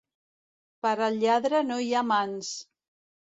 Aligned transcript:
Per 0.85 0.93
al 1.07 1.19
lladre 1.23 1.61
no 1.67 1.77
hi 1.89 1.93
ha 1.99 2.03
mans. 2.13 2.51